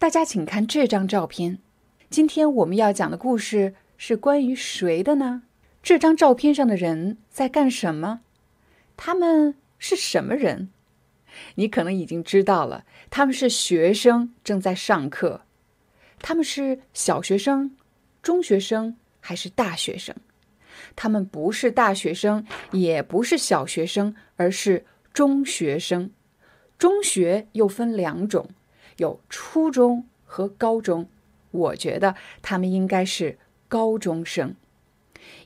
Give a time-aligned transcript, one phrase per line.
[0.00, 1.58] 大家请看这张照片。
[2.08, 5.42] 今天我们要讲的故事是关于谁的呢？
[5.82, 8.22] 这张照片上的人在干什么？
[8.96, 10.70] 他们是什么人？
[11.56, 15.42] 你可能已经知道了，他们是学生，正在上课。
[16.20, 17.76] 他们是小学生、
[18.22, 20.16] 中学生还是大学生？
[20.96, 26.10] 他们不是大学生，也不是小学生，而是中学生。
[26.78, 28.48] 中学又分两种。
[29.00, 31.08] 有初中和高中，
[31.50, 34.54] 我觉得他们应该是高中生，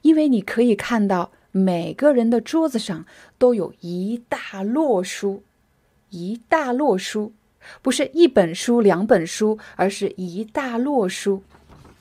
[0.02, 3.06] 因为你可以看到每个人的桌子上
[3.38, 5.44] 都有一大摞书，
[6.10, 7.32] 一大摞书，
[7.80, 11.44] 不是一本书、两本书，而是一大摞书。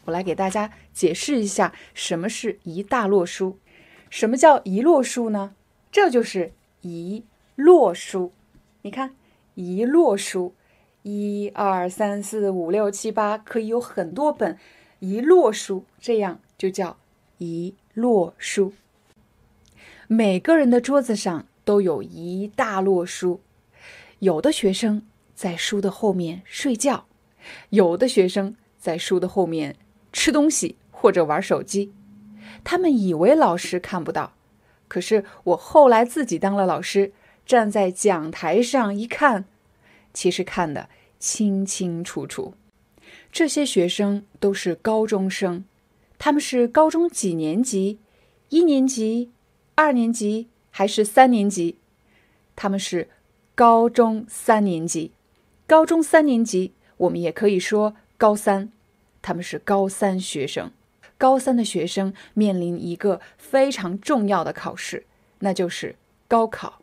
[0.05, 3.59] 我来给大家解释一下什么是一大摞书。
[4.09, 5.53] 什么叫一摞书呢？
[5.91, 6.51] 这就是
[6.81, 7.23] 一
[7.55, 8.31] 摞书。
[8.81, 9.15] 你看，
[9.53, 10.55] 一摞书。
[11.03, 14.57] 一二三四五六七八，可以有很多本，
[14.99, 16.95] 一摞书，这样就叫
[17.39, 18.71] 一摞书。
[20.07, 23.41] 每个人的桌子上都有一大摞书，
[24.19, 27.05] 有的学生在书的后面睡觉，
[27.71, 29.75] 有的学生在书的后面
[30.13, 31.91] 吃东西或者玩手机。
[32.63, 34.35] 他们以为老师看不到，
[34.87, 37.11] 可是我后来自己当了老师，
[37.45, 39.43] 站在讲台上一看。
[40.13, 42.53] 其实看得清清楚楚，
[43.31, 45.65] 这些学生都是高中生，
[46.19, 47.99] 他们是高中几年级？
[48.49, 49.31] 一年级、
[49.75, 51.77] 二年级还是三年级？
[52.55, 53.09] 他们是
[53.55, 55.11] 高中三年级。
[55.65, 58.71] 高中三年级，我们也可以说高三，
[59.21, 60.71] 他们是高三学生。
[61.17, 65.05] 高三的学生面临一个非常重要的考试，
[65.39, 65.95] 那就是
[66.27, 66.81] 高考。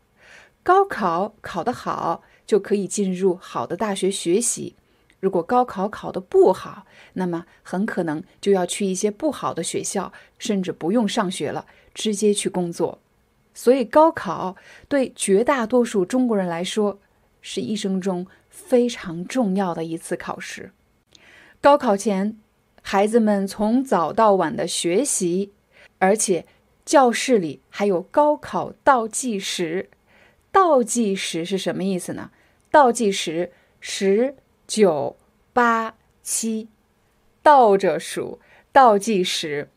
[0.62, 2.22] 高考考得好。
[2.50, 4.74] 就可以进入好的大学学习。
[5.20, 12.98] 如果高考考得不好，那么很可能就要去一些不好的学校，甚至不用上学了，直接去工作。
[13.54, 14.56] 所以，高考
[14.88, 16.98] 对绝大多数中国人来说
[17.40, 20.72] 是一生中非常重要的一次考试。
[21.60, 22.36] 高考前，
[22.82, 25.52] 孩子们从早到晚的学习，
[26.00, 26.44] 而且
[26.84, 29.88] 教室里还有高考倒计时。
[30.52, 32.32] 倒计时是什么意思呢？
[32.70, 34.36] 倒计时，十、
[34.66, 35.16] 九、
[35.52, 36.68] 八、七，
[37.42, 38.38] 倒着数。
[38.72, 39.68] 倒计时，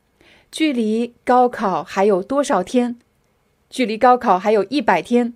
[0.52, 3.00] 距离高考还有多少天？
[3.68, 5.34] 距离高考还有一百天，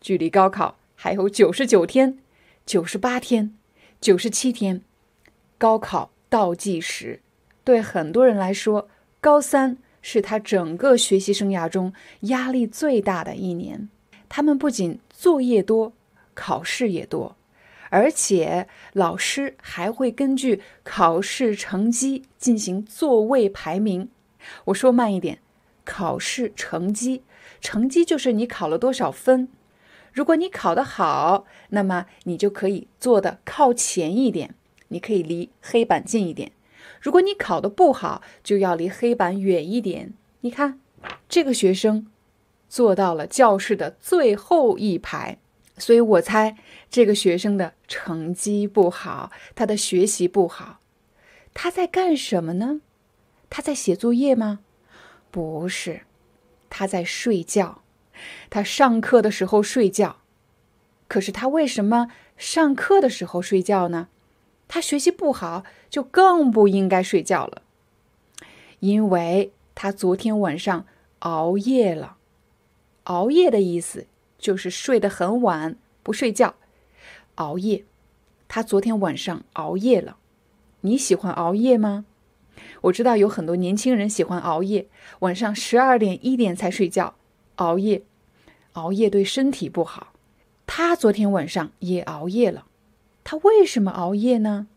[0.00, 2.20] 距离高考还有九十九天、
[2.64, 3.56] 九十八天、
[4.00, 4.82] 九十七天。
[5.58, 7.20] 高考倒计时，
[7.64, 8.88] 对很多人来说，
[9.20, 13.88] 高三是他整个学习生涯中压力最大的一年。
[14.28, 15.92] 他们不仅作业多。
[16.36, 17.34] 考试也多，
[17.90, 24.08] 而且老师还会根据考试成绩进行座位排名。
[24.66, 25.40] 我说慢一点，
[25.84, 27.22] 考试成绩，
[27.60, 29.48] 成绩就是你考了多少分。
[30.12, 34.54] 如果你考得好，那么你就可以坐的靠前一点，
[34.88, 36.52] 你可以离黑板近一点。
[37.00, 40.14] 如果你考得不好，就要离黑板远一点。
[40.40, 40.80] 你看，
[41.28, 42.06] 这个学生
[42.68, 45.38] 坐到了教室的最后一排。
[45.78, 46.56] 所以我猜
[46.90, 50.80] 这个学生的成绩不好，他的学习不好，
[51.52, 52.80] 他在干什么呢？
[53.50, 54.60] 他在写作业吗？
[55.30, 56.02] 不是，
[56.70, 57.82] 他在睡觉。
[58.48, 60.16] 他上课的时候睡觉，
[61.06, 62.08] 可是他为什么
[62.38, 64.08] 上课的时候睡觉呢？
[64.66, 67.62] 他学习不好，就更不应该睡觉了，
[68.80, 70.86] 因为他昨天晚上
[71.20, 72.16] 熬夜了。
[73.04, 74.06] 熬夜的意思。
[74.38, 76.54] 就是睡得很晚，不睡觉，
[77.36, 77.84] 熬夜。
[78.48, 80.18] 他昨天晚上熬夜了。
[80.82, 82.04] 你喜欢熬夜吗？
[82.82, 84.86] 我知道有很多年轻人喜欢熬夜，
[85.18, 87.16] 晚上十二点一点才睡觉。
[87.56, 88.02] 熬夜，
[88.74, 90.12] 熬夜对身体不好。
[90.66, 92.66] 他昨天晚上也熬夜了。
[93.24, 94.68] 他为什么熬夜呢？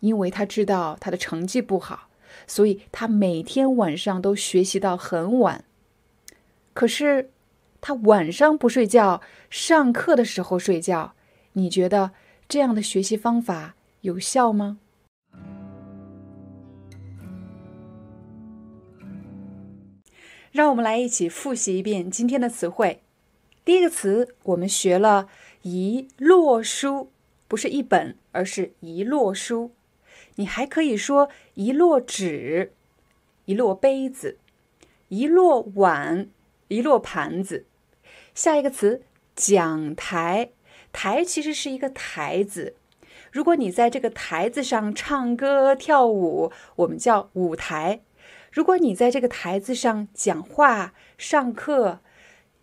[0.00, 2.08] 因为他知道他的成绩不好，
[2.46, 5.64] 所以他每天晚上都学习到很晚。
[6.72, 7.30] 可是。
[7.86, 9.20] 他晚上不睡觉，
[9.50, 11.12] 上课的时候睡觉，
[11.52, 12.12] 你觉得
[12.48, 14.78] 这样的学习方法有效吗？
[20.50, 23.02] 让我们来一起复习一遍今天的词汇。
[23.66, 25.28] 第一个词，我们学了
[25.60, 27.10] 一摞书，
[27.46, 29.72] 不是一本，而是一摞书。
[30.36, 32.72] 你还可以说一摞纸、
[33.44, 34.38] 一摞杯子、
[35.08, 36.30] 一摞碗、
[36.68, 37.66] 一摞盘子。
[38.34, 39.02] 下一个词，
[39.36, 40.50] 讲台。
[40.92, 42.74] 台其实是一个台子。
[43.30, 48.00] 如果你在这个台子上唱歌跳舞，我们叫舞台；
[48.52, 52.00] 如果你在这个台子上讲话、上课，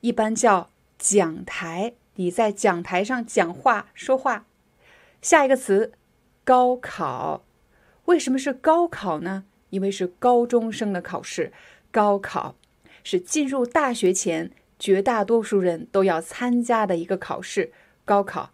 [0.02, 1.94] 一般叫讲台。
[2.16, 4.46] 你在讲台上讲话说话。
[5.22, 5.94] 下一个词，
[6.44, 7.44] 高考。
[8.06, 9.46] 为什么是高考呢？
[9.70, 11.54] 因为是高中生的考试。
[11.92, 12.56] 高考
[13.04, 17.72] 是进入大学前绝大多数人都要参加的一个考试。
[18.04, 18.52] 高考。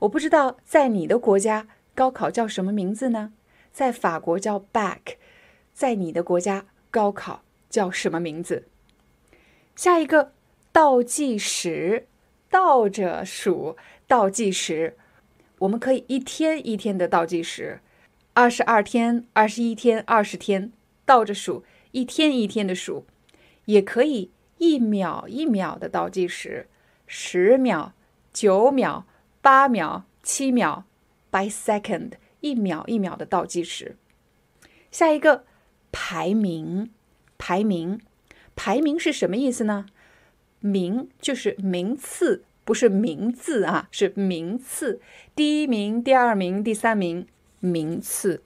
[0.00, 3.34] 我不知道在你的国家高考叫什么名字呢？
[3.70, 5.16] 在法国叫 back，
[5.74, 8.64] 在你的国家高考叫什么名字？
[9.76, 10.32] 下一个
[10.72, 12.06] 倒计时，
[12.48, 13.76] 倒着数
[14.06, 14.96] 倒计时，
[15.58, 17.80] 我们可以一天一天的倒计时，
[18.32, 20.72] 二十二天、二十一天、二十天
[21.04, 23.06] 倒着数，一天一天的数，
[23.66, 26.68] 也可以一秒一秒的倒计时，
[27.06, 27.92] 十秒、
[28.32, 29.06] 九秒。
[29.40, 30.82] 八秒、七秒
[31.30, 33.96] ，by second，一秒一秒的倒计时。
[34.90, 35.44] 下一个
[35.92, 36.90] 排名，
[37.38, 38.00] 排名，
[38.56, 39.86] 排名是什么意思呢？
[40.60, 45.00] 名就是名次，不是名字啊，是名次。
[45.36, 47.26] 第一名、第二名、第三名，
[47.60, 48.42] 名次。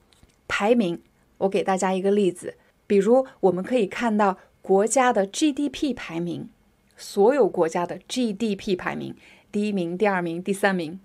[0.46, 1.00] 排名，
[1.38, 2.56] 我给大家一个例子，
[2.86, 6.48] 比如我们可以看到国家的 GDP 排名，
[6.96, 9.16] 所有国家的 GDP 排名。
[9.50, 11.00] 第一名、第二名、第三名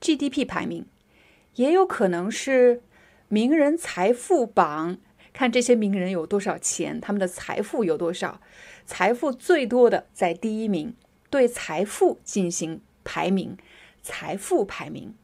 [0.00, 0.86] ，GDP 排名，
[1.56, 2.82] 也有可能是
[3.28, 4.96] 名人财富榜，
[5.34, 8.40] 看这些名人有多少钱，他们的财富有多少，
[8.86, 10.94] 财富最多的在第一名，
[11.28, 13.58] 对财富进行排名，
[14.02, 15.14] 财富排名。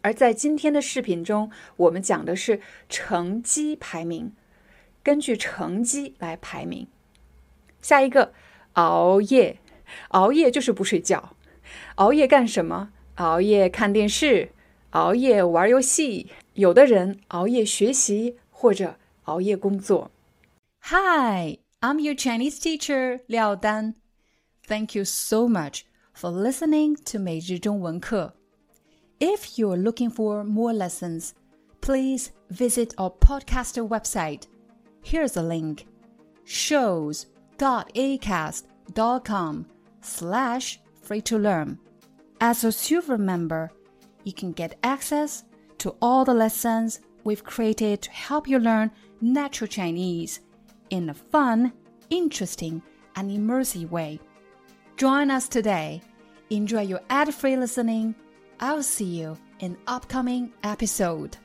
[0.00, 4.32] 而在今天的视频中，我们讲的是成绩排名，
[5.02, 6.88] 根据成绩来排名。
[7.85, 8.33] 下一个，
[8.73, 9.59] 熬夜，
[10.09, 11.35] 熬夜就是不睡觉。
[11.95, 12.91] 熬夜干什么？
[13.15, 14.51] 熬夜看电视，
[14.91, 16.29] 熬夜玩游戏。
[16.53, 20.11] 有的人熬夜学习，或者熬夜工作。
[20.83, 23.95] Hi, I'm your Chinese teacher Liao Dan.
[24.67, 25.81] Thank you so much
[26.13, 28.35] for listening to 每日中文课。
[29.19, 31.31] If you're looking for more lessons,
[31.81, 34.43] please visit our podcaster website.
[35.03, 35.85] Here's a link:
[37.60, 39.66] shows.acast.com
[40.00, 41.78] slash free to learn.
[42.40, 43.70] As a silver member,
[44.24, 45.44] you can get access
[45.78, 50.40] to all the lessons we've created to help you learn natural Chinese
[50.90, 51.72] in a fun,
[52.10, 52.82] interesting,
[53.16, 54.20] and immersive way.
[54.96, 56.02] Join us today.
[56.50, 58.14] Enjoy your ad free listening.
[58.60, 61.36] I'll see you in upcoming episode.